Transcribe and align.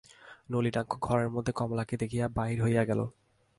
নলিনাক্ষ 0.51 0.91
ঘরের 1.01 1.29
মধ্যে 1.29 1.51
কমলাকে 1.51 1.95
দেখিয়া 1.97 2.25
বাহির 2.27 2.59
হইয়া 2.63 2.83
গেল। 2.85 2.99